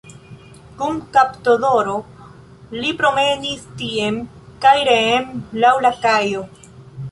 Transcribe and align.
Kun 0.77 0.95
kapdoloro 1.17 1.97
li 2.79 2.95
promenis 3.03 3.69
tien 3.83 4.19
kaj 4.67 4.75
reen 4.91 5.31
laŭ 5.65 5.75
la 5.89 5.93
kajo. 6.09 6.43